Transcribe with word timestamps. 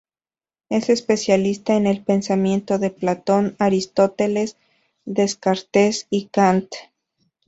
Es 0.69 0.89
especialista 0.89 1.75
en 1.75 1.85
el 1.85 2.01
pensamiento 2.03 2.79
de 2.79 2.89
Platón, 2.89 3.55
Aristóteles, 3.59 4.57
Descartes 5.05 6.07
y 6.09 6.25
Kant. 6.29 6.71